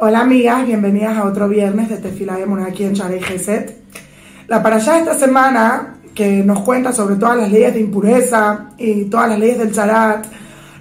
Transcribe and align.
Hola 0.00 0.20
amigas, 0.20 0.64
bienvenidas 0.64 1.18
a 1.18 1.24
otro 1.24 1.48
viernes 1.48 1.88
de 1.88 1.96
Tefila 1.96 2.38
aquí 2.64 2.84
en 2.84 2.92
Sharei 2.92 3.20
Geset. 3.20 3.82
La 4.46 4.62
parashá 4.62 4.92
de 4.92 4.98
esta 5.00 5.18
semana, 5.18 5.96
que 6.14 6.44
nos 6.44 6.60
cuenta 6.60 6.92
sobre 6.92 7.16
todas 7.16 7.36
las 7.36 7.50
leyes 7.50 7.74
de 7.74 7.80
impureza 7.80 8.66
y 8.78 9.06
todas 9.06 9.30
las 9.30 9.40
leyes 9.40 9.58
del 9.58 9.74
Zarat, 9.74 10.24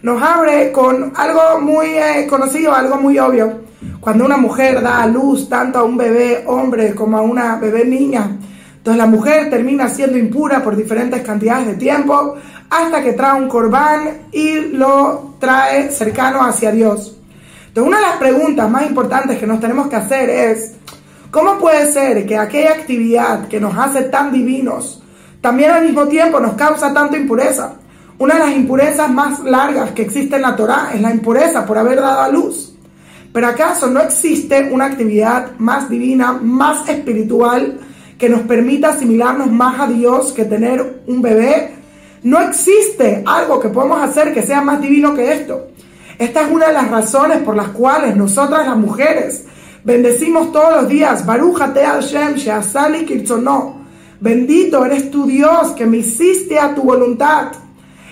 nos 0.04 0.22
abre 0.22 0.72
con 0.72 1.14
algo 1.16 1.60
muy 1.60 1.88
eh, 1.88 2.28
conocido, 2.30 2.76
algo 2.76 2.98
muy 2.98 3.18
obvio. 3.18 3.62
Cuando 4.00 4.24
una 4.24 4.38
mujer 4.38 4.84
da 4.84 5.02
a 5.02 5.08
luz 5.08 5.50
tanto 5.50 5.80
a 5.80 5.84
un 5.84 5.98
bebé 5.98 6.44
hombre 6.46 6.94
como 6.94 7.18
a 7.18 7.22
una 7.22 7.56
bebé 7.56 7.86
niña, 7.86 8.38
entonces 8.78 9.00
la 9.00 9.08
mujer 9.08 9.50
termina 9.50 9.90
siendo 9.90 10.20
impura 10.20 10.62
por 10.62 10.76
diferentes 10.76 11.24
cantidades 11.24 11.66
de 11.66 11.74
tiempo 11.74 12.36
hasta 12.70 13.02
que 13.02 13.14
trae 13.14 13.42
un 13.42 13.48
corbán 13.48 14.28
y 14.32 14.60
lo 14.74 15.38
trae 15.40 15.90
cercano 15.90 16.44
hacia 16.44 16.72
Dios. 16.72 17.17
Entonces, 17.78 17.96
una 17.96 18.04
de 18.04 18.12
las 18.12 18.18
preguntas 18.18 18.72
más 18.72 18.88
importantes 18.88 19.38
que 19.38 19.46
nos 19.46 19.60
tenemos 19.60 19.88
que 19.88 19.98
hacer 19.98 20.32
es, 20.32 20.74
¿cómo 21.30 21.60
puede 21.60 21.92
ser 21.92 22.26
que 22.26 22.36
aquella 22.36 22.72
actividad 22.72 23.48
que 23.48 23.60
nos 23.60 23.78
hace 23.78 24.06
tan 24.06 24.32
divinos, 24.32 25.04
también 25.42 25.70
al 25.70 25.84
mismo 25.84 26.08
tiempo 26.08 26.40
nos 26.40 26.56
causa 26.56 26.92
tanta 26.92 27.18
impureza? 27.18 27.76
Una 28.18 28.34
de 28.34 28.40
las 28.40 28.56
impurezas 28.56 29.12
más 29.12 29.44
largas 29.44 29.92
que 29.92 30.02
existe 30.02 30.38
en 30.38 30.42
la 30.42 30.56
Torah 30.56 30.90
es 30.92 31.02
la 31.02 31.14
impureza 31.14 31.68
por 31.68 31.78
haber 31.78 32.02
dado 32.02 32.22
a 32.22 32.30
luz. 32.30 32.74
Pero 33.32 33.46
acaso 33.46 33.86
no 33.86 34.00
existe 34.00 34.72
una 34.72 34.86
actividad 34.86 35.52
más 35.60 35.88
divina, 35.88 36.32
más 36.34 36.90
espiritual, 36.90 37.78
que 38.18 38.28
nos 38.28 38.42
permita 38.42 38.90
asimilarnos 38.90 39.52
más 39.52 39.80
a 39.82 39.86
Dios 39.86 40.34
que 40.34 40.46
tener 40.46 41.04
un 41.06 41.22
bebé? 41.22 41.76
No 42.24 42.42
existe 42.42 43.22
algo 43.24 43.60
que 43.60 43.70
podamos 43.70 44.02
hacer 44.02 44.34
que 44.34 44.42
sea 44.42 44.62
más 44.62 44.82
divino 44.82 45.14
que 45.14 45.32
esto. 45.32 45.68
Esta 46.20 46.42
es 46.42 46.52
una 46.52 46.68
de 46.68 46.74
las 46.74 46.90
razones 46.90 47.40
por 47.40 47.56
las 47.56 47.70
cuales 47.70 48.16
nosotras 48.16 48.66
las 48.66 48.78
mujeres 48.78 49.46
bendecimos 49.84 50.52
todos 50.52 50.82
los 50.82 50.90
días. 50.90 51.26
Barújate 51.26 51.86
Hashem, 51.86 52.36
Sheasali 52.36 53.06
Kirchono. 53.06 53.86
Bendito 54.20 54.84
eres 54.84 55.12
tu 55.12 55.28
Dios 55.28 55.74
que 55.74 55.86
me 55.86 55.98
hiciste 55.98 56.58
a 56.58 56.74
tu 56.74 56.82
voluntad. 56.82 57.52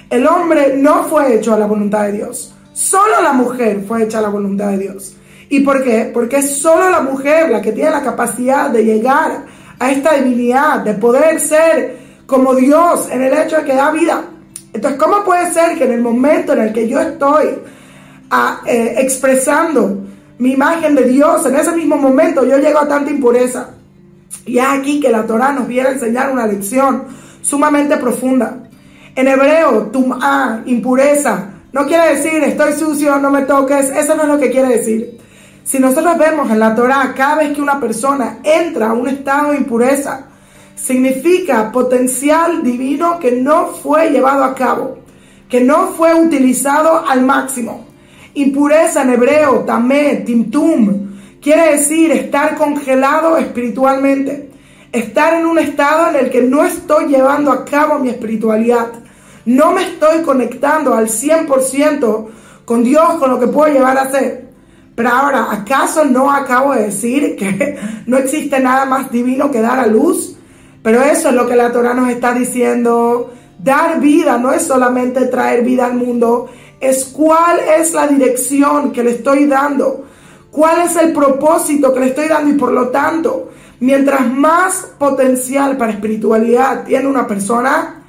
El 0.08 0.28
hombre 0.28 0.76
no 0.78 1.06
fue 1.06 1.36
hecho 1.36 1.56
a 1.56 1.58
la 1.58 1.66
voluntad 1.66 2.04
de 2.04 2.12
Dios. 2.12 2.54
Solo 2.74 3.24
la 3.24 3.34
mujer 3.34 3.84
fue 3.88 4.04
hecha 4.04 4.20
a 4.20 4.22
la 4.22 4.30
voluntad 4.30 4.68
de 4.68 4.78
Dios. 4.78 5.16
¿Y 5.50 5.62
por 5.62 5.84
qué? 5.84 6.12
Porque 6.14 6.38
es 6.38 6.58
solo 6.58 6.92
la 6.92 7.02
mujer 7.02 7.50
la 7.50 7.62
que 7.62 7.72
tiene 7.72 7.90
la 7.90 8.04
capacidad 8.04 8.70
de 8.70 8.86
llegar 8.86 9.46
a 9.80 9.92
esta 9.92 10.14
divinidad, 10.14 10.82
de 10.82 10.94
poder 10.94 11.40
ser 11.40 11.98
como 12.28 12.54
Dios 12.54 13.10
en 13.10 13.24
el 13.24 13.34
hecho 13.34 13.58
de 13.58 13.64
que 13.64 13.74
da 13.74 13.90
vida. 13.90 14.26
Entonces, 14.74 15.00
¿cómo 15.00 15.24
puede 15.24 15.52
ser 15.52 15.76
que 15.78 15.86
en 15.86 15.94
el 15.94 16.02
momento 16.02 16.54
en 16.54 16.60
el 16.60 16.74
que 16.74 16.88
yo 16.88 17.00
estoy 17.00 17.48
eh, 18.66 18.96
expresando 18.98 20.04
mi 20.38 20.52
imagen 20.52 20.96
de 20.96 21.06
Dios, 21.06 21.46
en 21.46 21.56
ese 21.56 21.72
mismo 21.72 21.98
momento 21.98 22.44
yo 22.46 22.58
llego 22.58 22.80
a 22.80 22.88
tanta 22.88 23.12
impureza. 23.12 23.70
Y 24.46 24.58
es 24.58 24.66
aquí 24.68 25.00
que 25.00 25.10
la 25.10 25.26
Torah 25.26 25.54
nos 25.54 25.68
viene 25.68 25.90
a 25.90 25.92
enseñar 25.94 26.32
una 26.32 26.46
lección 26.46 27.04
sumamente 27.42 27.98
profunda. 27.98 28.58
En 29.16 29.28
hebreo, 29.28 29.84
tum'a, 29.94 30.64
impureza, 30.66 31.52
no 31.72 31.86
quiere 31.86 32.16
decir 32.16 32.44
estoy 32.44 32.74
sucio, 32.74 33.18
no 33.18 33.30
me 33.30 33.44
toques, 33.44 33.90
eso 33.90 34.16
no 34.16 34.24
es 34.24 34.30
lo 34.30 34.38
que 34.38 34.52
quiere 34.52 34.78
decir. 34.78 35.18
Si 35.64 35.80
nosotros 35.80 36.18
vemos 36.18 36.52
en 36.52 36.60
la 36.60 36.76
Torah, 36.76 37.14
cada 37.16 37.36
vez 37.36 37.54
que 37.54 37.62
una 37.62 37.80
persona 37.80 38.40
entra 38.44 38.90
a 38.90 38.94
un 38.94 39.08
estado 39.08 39.52
de 39.52 39.58
impureza, 39.58 40.26
significa 40.76 41.72
potencial 41.72 42.64
divino 42.64 43.20
que 43.20 43.32
no 43.32 43.68
fue 43.68 44.12
llevado 44.12 44.44
a 44.44 44.54
cabo, 44.54 45.00
que 45.50 45.62
no 45.62 45.88
fue 45.88 46.14
utilizado 46.14 47.06
al 47.08 47.26
máximo. 47.26 47.86
Impureza 48.36 49.02
en 49.02 49.10
hebreo, 49.12 49.62
tamé, 49.62 50.18
timtum, 50.26 51.16
quiere 51.42 51.72
decir 51.78 52.12
estar 52.12 52.56
congelado 52.56 53.38
espiritualmente, 53.38 54.50
estar 54.92 55.34
en 55.34 55.46
un 55.46 55.60
estado 55.60 56.10
en 56.10 56.26
el 56.26 56.30
que 56.30 56.42
no 56.42 56.64
estoy 56.64 57.08
llevando 57.08 57.52
a 57.52 57.66
cabo 57.66 58.00
mi 58.00 58.10
espiritualidad, 58.10 58.88
no 59.46 59.72
me 59.72 59.84
estoy 59.84 60.22
conectando 60.24 60.94
al 60.94 61.08
100% 61.08 62.28
con 62.66 62.84
Dios, 62.84 63.16
con 63.20 63.30
lo 63.30 63.40
que 63.40 63.48
puedo 63.48 63.72
llevar 63.72 63.98
a 63.98 64.10
ser. 64.10 64.46
Pero 64.96 65.10
ahora, 65.10 65.48
¿acaso 65.52 66.06
no 66.06 66.32
acabo 66.32 66.74
de 66.74 66.86
decir 66.86 67.36
que 67.36 67.78
no 68.08 68.18
existe 68.18 68.60
nada 68.60 68.86
más 68.86 69.12
divino 69.12 69.52
que 69.52 69.62
dar 69.62 69.80
a 69.80 69.88
luz? 69.88 70.36
Pero 70.82 71.02
eso 71.02 71.30
es 71.30 71.36
lo 71.36 71.48
que 71.48 71.56
la 71.56 71.72
Torah 71.72 71.94
nos 71.94 72.10
está 72.10 72.34
diciendo. 72.34 73.32
Dar 73.60 74.00
vida 74.00 74.38
no 74.38 74.52
es 74.52 74.64
solamente 74.64 75.26
traer 75.26 75.64
vida 75.64 75.86
al 75.86 75.96
mundo, 75.96 76.50
es 76.90 77.06
cuál 77.06 77.60
es 77.60 77.94
la 77.94 78.08
dirección 78.08 78.92
que 78.92 79.04
le 79.04 79.12
estoy 79.12 79.46
dando, 79.46 80.06
cuál 80.52 80.82
es 80.82 80.96
el 80.96 81.14
propósito 81.14 81.94
que 81.94 82.00
le 82.00 82.06
estoy 82.08 82.28
dando 82.28 82.52
y 82.52 82.58
por 82.58 82.72
lo 82.72 82.90
tanto, 82.90 83.52
mientras 83.80 84.28
más 84.28 84.88
potencial 84.98 85.78
para 85.78 85.92
espiritualidad 85.92 86.84
tiene 86.84 87.08
una 87.08 87.28
persona, 87.28 88.04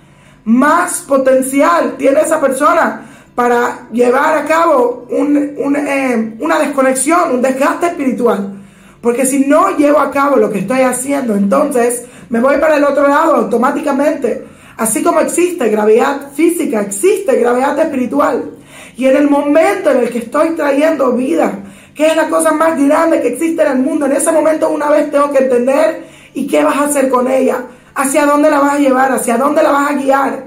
más 0.45 1.01
potencial 1.01 1.97
tiene 1.97 2.21
esa 2.21 2.41
persona 2.41 3.03
para 3.35 3.89
llevar 3.93 4.39
a 4.39 4.45
cabo 4.45 5.07
eh, 5.11 6.37
una 6.41 6.59
desconexión, 6.59 7.33
un 7.33 7.43
desgaste 7.43 7.87
espiritual. 7.87 8.55
Porque 9.01 9.27
si 9.27 9.47
no 9.47 9.77
llevo 9.77 10.01
a 10.01 10.11
cabo 10.11 10.37
lo 10.37 10.51
que 10.51 10.61
estoy 10.61 10.81
haciendo, 10.81 11.37
entonces 11.37 12.07
me 12.31 12.41
voy 12.41 12.59
para 12.59 12.77
el 12.77 12.85
otro 12.85 13.07
lado 13.07 13.37
automáticamente. 13.37 14.47
Así 14.79 15.03
como 15.03 15.21
existe 15.21 15.69
gravedad 15.69 16.33
física, 16.35 16.81
existe 16.81 17.37
gravedad 17.37 17.79
espiritual. 17.79 18.56
Y 18.97 19.07
en 19.07 19.17
el 19.17 19.29
momento 19.29 19.91
en 19.91 19.99
el 19.99 20.11
que 20.11 20.19
estoy 20.19 20.51
trayendo 20.51 21.13
vida, 21.13 21.53
que 21.95 22.07
es 22.07 22.17
la 22.17 22.29
cosa 22.29 22.53
más 22.53 22.79
grande 22.83 23.21
que 23.21 23.29
existe 23.29 23.63
en 23.63 23.73
el 23.73 23.79
mundo, 23.79 24.07
en 24.07 24.13
ese 24.13 24.33
momento 24.33 24.71
una 24.71 24.89
vez 24.89 25.11
tengo 25.11 25.31
que 25.31 25.45
entender 25.45 26.05
y 26.35 26.47
qué 26.47 26.65
vas 26.65 26.77
a 26.77 26.85
hacer 26.85 27.09
con 27.09 27.31
ella, 27.31 27.65
hacia 27.95 28.27
dónde 28.27 28.51
la 28.51 28.61
vas 28.61 28.75
a 28.75 28.79
llevar, 28.79 29.13
hacia 29.13 29.37
dónde 29.37 29.63
la 29.63 29.71
vas 29.71 29.91
a 29.91 29.95
guiar. 29.95 30.45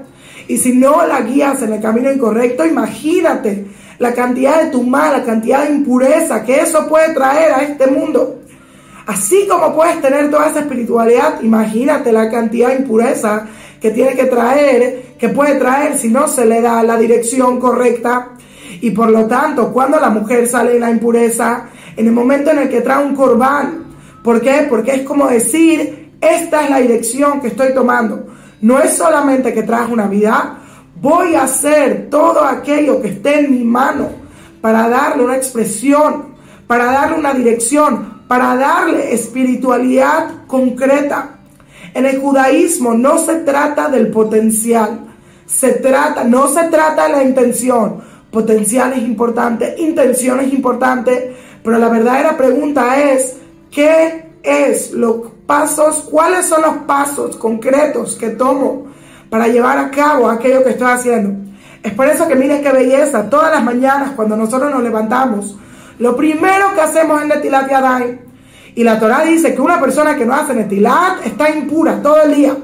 Y 0.48 0.56
si 0.56 0.72
no 0.72 1.06
la 1.06 1.20
guías 1.20 1.62
en 1.62 1.74
el 1.74 1.80
camino 1.80 2.10
incorrecto, 2.10 2.66
imagínate 2.66 3.66
la 3.98 4.12
cantidad 4.14 4.62
de 4.62 4.70
tu 4.70 4.82
mal, 4.82 5.12
la 5.12 5.24
cantidad 5.24 5.64
de 5.64 5.74
impureza 5.74 6.42
que 6.42 6.60
eso 6.60 6.88
puede 6.88 7.14
traer 7.14 7.52
a 7.52 7.62
este 7.62 7.86
mundo. 7.86 8.40
Así 9.06 9.46
como 9.48 9.74
puedes 9.74 10.00
tener 10.00 10.30
toda 10.30 10.48
esa 10.48 10.60
espiritualidad, 10.60 11.40
imagínate 11.42 12.12
la 12.12 12.30
cantidad 12.30 12.68
de 12.68 12.76
impureza 12.76 13.46
que 13.80 13.90
tiene 13.90 14.14
que 14.14 14.26
traer, 14.26 15.14
que 15.18 15.28
puede 15.30 15.54
traer 15.54 15.98
si 15.98 16.08
no 16.08 16.28
se 16.28 16.44
le 16.44 16.60
da 16.60 16.82
la 16.82 16.96
dirección 16.96 17.58
correcta 17.58 18.32
y 18.80 18.90
por 18.90 19.10
lo 19.10 19.26
tanto, 19.26 19.72
cuando 19.72 20.00
la 20.00 20.10
mujer 20.10 20.46
sale 20.46 20.74
de 20.74 20.80
la 20.80 20.90
impureza, 20.90 21.66
en 21.96 22.06
el 22.06 22.12
momento 22.12 22.50
en 22.50 22.58
el 22.58 22.68
que 22.68 22.80
trae 22.80 23.04
un 23.04 23.14
corbán, 23.14 23.84
¿por 24.22 24.40
qué? 24.40 24.66
Porque 24.68 24.94
es 24.94 25.02
como 25.02 25.28
decir, 25.28 26.12
esta 26.20 26.64
es 26.64 26.70
la 26.70 26.78
dirección 26.78 27.40
que 27.40 27.48
estoy 27.48 27.74
tomando. 27.74 28.26
No 28.62 28.78
es 28.78 28.96
solamente 28.96 29.52
que 29.52 29.64
traes 29.64 29.90
una 29.90 30.06
vida, 30.06 30.58
voy 31.00 31.34
a 31.34 31.44
hacer 31.44 32.08
todo 32.10 32.44
aquello 32.44 33.02
que 33.02 33.08
esté 33.08 33.40
en 33.40 33.50
mi 33.50 33.64
mano 33.64 34.08
para 34.60 34.88
darle 34.88 35.24
una 35.24 35.36
expresión, 35.36 36.34
para 36.66 36.86
darle 36.86 37.18
una 37.18 37.34
dirección, 37.34 38.22
para 38.28 38.56
darle 38.56 39.12
espiritualidad 39.12 40.46
concreta. 40.46 41.39
En 41.94 42.06
el 42.06 42.20
judaísmo 42.20 42.94
no 42.94 43.18
se 43.18 43.36
trata 43.36 43.88
del 43.88 44.08
potencial, 44.08 45.00
se 45.46 45.72
trata, 45.74 46.24
no 46.24 46.48
se 46.48 46.64
trata 46.64 47.08
de 47.08 47.12
la 47.12 47.24
intención, 47.24 48.00
potencial 48.30 48.92
es 48.92 49.02
importante, 49.02 49.74
intención 49.78 50.40
es 50.40 50.52
importante, 50.52 51.34
pero 51.64 51.78
la 51.78 51.88
verdadera 51.88 52.36
pregunta 52.36 53.00
es, 53.00 53.36
¿qué 53.70 54.30
es 54.42 54.92
los 54.92 55.32
pasos, 55.46 56.06
cuáles 56.10 56.46
son 56.46 56.62
los 56.62 56.76
pasos 56.86 57.36
concretos 57.36 58.14
que 58.14 58.30
tomo 58.30 58.86
para 59.28 59.48
llevar 59.48 59.78
a 59.78 59.90
cabo 59.90 60.28
aquello 60.28 60.62
que 60.62 60.70
estoy 60.70 60.92
haciendo? 60.92 61.50
Es 61.82 61.92
por 61.94 62.06
eso 62.06 62.28
que 62.28 62.36
miren 62.36 62.62
qué 62.62 62.70
belleza, 62.70 63.28
todas 63.28 63.50
las 63.52 63.64
mañanas 63.64 64.12
cuando 64.14 64.36
nosotros 64.36 64.70
nos 64.70 64.82
levantamos, 64.82 65.56
lo 65.98 66.16
primero 66.16 66.74
que 66.74 66.80
hacemos 66.80 67.20
es 67.20 67.28
Netilat 67.28 67.68
Yadayim. 67.68 68.29
Y 68.74 68.84
la 68.84 68.98
Torah 68.98 69.24
dice 69.24 69.54
que 69.54 69.60
una 69.60 69.80
persona 69.80 70.16
que 70.16 70.24
no 70.24 70.34
hace 70.34 70.54
Netilat 70.54 71.26
está 71.26 71.50
impura 71.50 72.00
todo 72.02 72.22
el 72.22 72.34
día. 72.34 72.56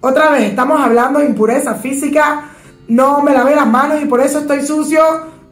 Otra 0.00 0.30
vez, 0.30 0.44
estamos 0.44 0.80
hablando 0.80 1.18
de 1.18 1.26
impureza 1.26 1.74
física, 1.74 2.50
no 2.88 3.22
me 3.22 3.32
lavé 3.32 3.54
las 3.54 3.66
manos 3.66 4.00
y 4.02 4.06
por 4.06 4.20
eso 4.20 4.40
estoy 4.40 4.62
sucio. 4.62 5.02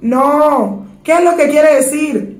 No. 0.00 0.86
¿Qué 1.02 1.14
es 1.14 1.24
lo 1.24 1.36
que 1.36 1.48
quiere 1.48 1.76
decir? 1.76 2.38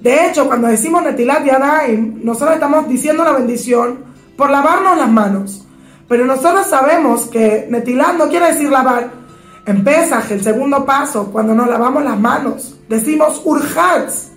De 0.00 0.26
hecho, 0.26 0.46
cuando 0.46 0.68
decimos 0.68 1.02
Netilat 1.02 1.44
Yadayim, 1.44 2.20
nosotros 2.22 2.54
estamos 2.54 2.88
diciendo 2.88 3.24
la 3.24 3.32
bendición 3.32 4.04
por 4.36 4.50
lavarnos 4.50 4.96
las 4.96 5.10
manos. 5.10 5.66
Pero 6.08 6.24
nosotros 6.24 6.66
sabemos 6.66 7.26
que 7.26 7.66
Netilat 7.68 8.14
no 8.16 8.28
quiere 8.28 8.52
decir 8.52 8.70
lavar. 8.70 9.10
En 9.66 9.86
el 9.86 10.42
segundo 10.42 10.86
paso, 10.86 11.30
cuando 11.30 11.54
nos 11.54 11.68
lavamos 11.68 12.02
las 12.02 12.18
manos, 12.18 12.78
decimos 12.88 13.42
Urhatz. 13.44 14.30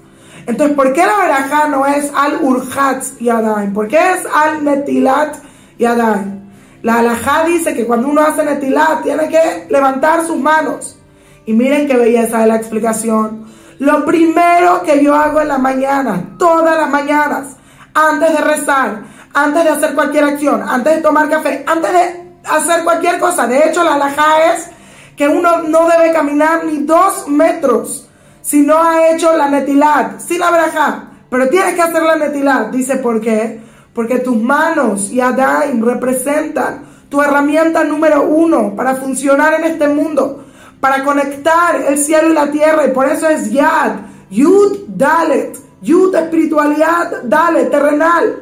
Entonces, 0.46 0.76
¿por 0.76 0.94
qué 0.94 1.06
la 1.06 1.18
verajá 1.18 1.68
no 1.68 1.86
es 1.86 2.12
al 2.16 2.42
Urhatz 2.42 3.18
Yadayim? 3.20 3.74
¿Por 3.74 3.88
qué 3.88 3.98
es 3.98 4.26
al 4.34 4.64
Netilat 4.64 5.36
Yadayim? 5.78 6.42
La 6.84 7.00
alajá 7.00 7.44
dice 7.46 7.76
que 7.76 7.86
cuando 7.86 8.08
uno 8.08 8.22
hace 8.22 8.44
netilat 8.44 9.04
tiene 9.04 9.30
que 9.30 9.68
levantar 9.70 10.26
sus 10.26 10.38
manos. 10.38 10.98
Y 11.46 11.54
miren 11.54 11.88
qué 11.88 11.96
belleza 11.96 12.40
de 12.40 12.48
la 12.48 12.56
explicación. 12.56 13.46
Lo 13.80 14.06
primero 14.06 14.82
que 14.84 15.04
yo 15.04 15.14
hago 15.16 15.42
en 15.42 15.48
la 15.48 15.58
mañana, 15.58 16.36
todas 16.38 16.78
las 16.78 16.90
mañanas, 16.90 17.56
antes 17.94 18.32
de 18.32 18.44
rezar, 18.44 19.02
antes 19.34 19.64
de 19.64 19.70
hacer 19.70 19.94
cualquier 19.94 20.24
acción, 20.24 20.64
antes 20.68 20.96
de 20.96 21.02
tomar 21.02 21.30
café, 21.30 21.64
antes 21.68 21.92
de 21.92 22.32
hacer 22.50 22.84
cualquier 22.84 23.20
cosa. 23.20 23.48
De 23.48 23.68
hecho, 23.68 23.84
la 23.84 23.96
alhaja 23.96 24.54
es 24.54 24.70
que 25.16 25.28
uno 25.28 25.64
no 25.64 25.88
debe 25.88 26.12
caminar 26.12 26.66
ni 26.66 26.84
dos 26.84 27.28
metros 27.28 28.08
si 28.52 28.62
no 28.64 28.84
ha 28.84 29.10
hecho 29.10 29.32
la 29.38 29.48
netilat, 29.48 30.20
sí 30.20 30.38
la 30.38 30.52
braja, 30.52 31.12
pero 31.30 31.48
tienes 31.48 31.74
que 31.74 31.84
hacer 31.84 32.04
la 32.04 32.18
netilat. 32.18 32.70
Dice, 32.70 32.98
¿por 32.98 33.22
qué? 33.22 33.62
Porque 33.94 34.20
tus 34.20 34.36
manos 34.36 35.10
y 35.10 35.22
representan 35.22 36.84
tu 37.08 37.22
herramienta 37.22 37.86
número 37.86 38.24
uno 38.24 38.76
para 38.76 38.96
funcionar 38.96 39.54
en 39.54 39.64
este 39.64 39.88
mundo, 39.88 40.44
para 40.82 41.06
conectar 41.06 41.82
el 41.88 41.98
cielo 41.98 42.32
y 42.32 42.34
la 42.34 42.52
tierra, 42.52 42.86
y 42.86 42.92
por 42.92 43.08
eso 43.08 43.30
es 43.30 43.50
Yad, 43.54 43.94
Yud 44.30 44.80
Dalet, 44.86 45.58
Yud 45.82 46.14
espiritualidad, 46.14 47.24
Dalet, 47.24 47.72
terrenal. 47.72 48.36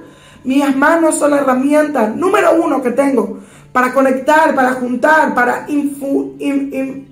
Mis 0.44 0.76
manos 0.76 1.20
son 1.20 1.30
la 1.30 1.38
herramienta 1.38 2.08
número 2.08 2.54
uno 2.60 2.82
que 2.82 2.90
tengo 2.90 3.38
para 3.72 3.94
conectar, 3.94 4.56
para 4.56 4.72
juntar, 4.72 5.36
para 5.36 5.68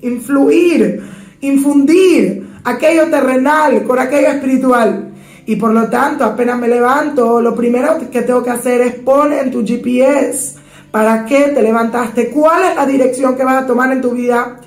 influir, 0.01 1.03
infundir 1.41 2.46
aquello 2.67 3.09
terrenal 3.09 3.83
con 3.83 3.97
aquello 3.97 4.27
espiritual. 4.27 5.13
Y 5.45 5.55
por 5.55 5.73
lo 5.73 5.89
tanto, 5.89 6.25
apenas 6.25 6.59
me 6.59 6.67
levanto, 6.67 7.39
lo 7.39 7.55
primero 7.55 7.97
que 8.11 8.21
tengo 8.21 8.43
que 8.43 8.49
hacer 8.49 8.81
es 8.81 8.95
poner 8.95 9.45
en 9.45 9.51
tu 9.51 9.65
GPS 9.65 10.55
para 10.91 11.25
qué 11.25 11.49
te 11.55 11.61
levantaste, 11.61 12.29
cuál 12.29 12.63
es 12.63 12.75
la 12.75 12.85
dirección 12.85 13.37
que 13.37 13.45
vas 13.45 13.63
a 13.63 13.67
tomar 13.67 13.91
en 13.93 14.01
tu 14.01 14.11
vida. 14.11 14.57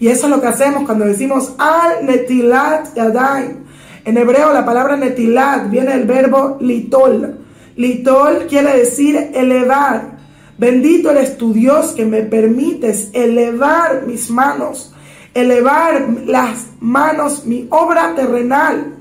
Y 0.00 0.08
eso 0.08 0.26
es 0.26 0.30
lo 0.30 0.40
que 0.40 0.48
hacemos 0.48 0.84
cuando 0.84 1.04
decimos 1.04 1.52
al 1.58 2.04
netilat 2.04 2.94
yadayim. 2.96 3.64
En 4.04 4.18
hebreo 4.18 4.52
la 4.52 4.64
palabra 4.64 4.96
netilat 4.96 5.70
viene 5.70 5.92
del 5.92 6.06
verbo 6.06 6.58
litol. 6.60 7.38
Litol 7.76 8.46
quiere 8.48 8.76
decir 8.78 9.30
elevar. 9.34 10.14
Bendito 10.58 11.10
eres 11.10 11.36
tu 11.36 11.52
Dios 11.52 11.92
que 11.92 12.04
me 12.04 12.22
permites 12.22 13.10
elevar 13.12 14.02
mis 14.06 14.30
manos, 14.30 14.93
elevar 15.34 16.08
las 16.26 16.68
manos, 16.80 17.44
mi 17.44 17.66
obra 17.70 18.14
terrenal. 18.14 18.96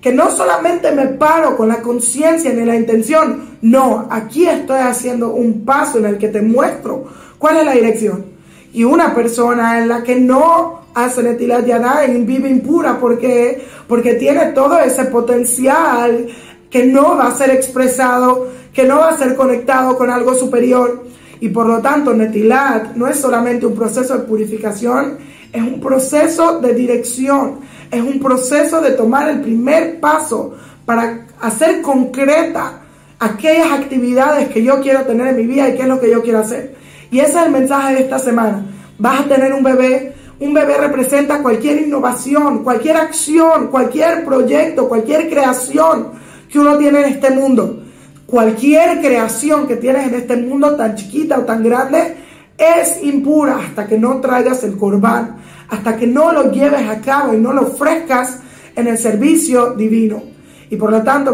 Que 0.00 0.12
no 0.12 0.30
solamente 0.30 0.92
me 0.92 1.06
paro 1.06 1.56
con 1.56 1.68
la 1.68 1.82
conciencia 1.82 2.52
ni 2.52 2.64
la 2.64 2.76
intención, 2.76 3.58
no, 3.62 4.06
aquí 4.10 4.46
estoy 4.46 4.78
haciendo 4.78 5.30
un 5.30 5.64
paso 5.64 5.98
en 5.98 6.04
el 6.04 6.18
que 6.18 6.28
te 6.28 6.42
muestro 6.42 7.06
cuál 7.38 7.56
es 7.56 7.64
la 7.64 7.72
dirección. 7.72 8.26
Y 8.72 8.84
una 8.84 9.14
persona 9.14 9.80
en 9.80 9.88
la 9.88 10.04
que 10.04 10.14
no 10.16 10.82
hace 10.94 11.22
netilat 11.22 11.66
yadayim 11.66 12.24
vive 12.24 12.48
impura 12.48 12.98
porque 13.00 13.64
porque 13.88 14.14
tiene 14.14 14.46
todo 14.46 14.78
ese 14.78 15.06
potencial 15.06 16.28
que 16.70 16.84
no 16.84 17.16
va 17.16 17.28
a 17.28 17.34
ser 17.34 17.50
expresado, 17.50 18.48
que 18.72 18.84
no 18.84 18.98
va 18.98 19.10
a 19.10 19.18
ser 19.18 19.36
conectado 19.36 19.96
con 19.96 20.10
algo 20.10 20.34
superior. 20.34 21.04
Y 21.40 21.50
por 21.50 21.66
lo 21.66 21.80
tanto, 21.80 22.14
Netilat 22.14 22.96
no 22.96 23.06
es 23.06 23.18
solamente 23.18 23.66
un 23.66 23.74
proceso 23.74 24.16
de 24.16 24.24
purificación, 24.24 25.18
es 25.56 25.62
un 25.62 25.80
proceso 25.80 26.60
de 26.60 26.74
dirección, 26.74 27.60
es 27.90 28.02
un 28.02 28.20
proceso 28.20 28.80
de 28.80 28.92
tomar 28.92 29.28
el 29.28 29.40
primer 29.40 30.00
paso 30.00 30.54
para 30.84 31.26
hacer 31.40 31.80
concreta 31.82 32.82
aquellas 33.18 33.72
actividades 33.72 34.48
que 34.48 34.62
yo 34.62 34.80
quiero 34.80 35.02
tener 35.02 35.28
en 35.28 35.36
mi 35.36 35.46
vida 35.46 35.68
y 35.68 35.76
qué 35.76 35.82
es 35.82 35.88
lo 35.88 35.98
que 35.98 36.10
yo 36.10 36.22
quiero 36.22 36.40
hacer. 36.40 36.76
Y 37.10 37.20
ese 37.20 37.38
es 37.38 37.46
el 37.46 37.52
mensaje 37.52 37.94
de 37.94 38.00
esta 38.02 38.18
semana. 38.18 38.66
Vas 38.98 39.20
a 39.20 39.28
tener 39.28 39.54
un 39.54 39.62
bebé, 39.62 40.14
un 40.40 40.52
bebé 40.52 40.76
representa 40.76 41.42
cualquier 41.42 41.80
innovación, 41.80 42.62
cualquier 42.62 42.98
acción, 42.98 43.68
cualquier 43.68 44.24
proyecto, 44.24 44.88
cualquier 44.88 45.30
creación 45.30 46.08
que 46.50 46.58
uno 46.58 46.76
tiene 46.76 47.00
en 47.00 47.06
este 47.06 47.30
mundo. 47.30 47.82
Cualquier 48.26 49.00
creación 49.00 49.66
que 49.66 49.76
tienes 49.76 50.08
en 50.08 50.14
este 50.16 50.36
mundo, 50.36 50.74
tan 50.76 50.96
chiquita 50.96 51.38
o 51.38 51.42
tan 51.42 51.62
grande, 51.62 52.25
es 52.58 53.02
impura 53.02 53.58
hasta 53.58 53.86
que 53.86 53.98
no 53.98 54.20
traigas 54.20 54.64
el 54.64 54.76
corbán, 54.76 55.36
hasta 55.68 55.96
que 55.96 56.06
no 56.06 56.32
lo 56.32 56.50
lleves 56.50 56.88
a 56.88 57.00
cabo 57.00 57.34
y 57.34 57.38
no 57.38 57.52
lo 57.52 57.62
ofrezcas 57.62 58.38
en 58.74 58.86
el 58.86 58.98
servicio 58.98 59.74
divino. 59.74 60.22
Y 60.70 60.76
por 60.76 60.90
lo 60.90 61.02
tanto, 61.02 61.32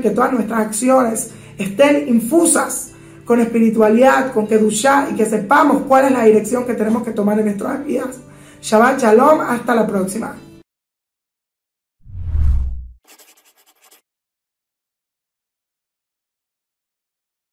que 0.00 0.10
todas 0.10 0.32
nuestras 0.32 0.60
acciones 0.60 1.30
estén 1.58 2.08
infusas 2.08 2.90
con 3.24 3.40
espiritualidad, 3.40 4.32
con 4.32 4.46
Kedushá 4.46 5.08
y 5.10 5.14
que 5.14 5.26
sepamos 5.26 5.82
cuál 5.88 6.06
es 6.06 6.12
la 6.12 6.24
dirección 6.24 6.64
que 6.64 6.74
tenemos 6.74 7.02
que 7.02 7.12
tomar 7.12 7.38
en 7.38 7.46
nuestras 7.46 7.84
vidas. 7.84 8.20
Shabbat 8.60 9.00
Shalom, 9.00 9.40
hasta 9.40 9.74
la 9.74 9.86
próxima. 9.86 10.36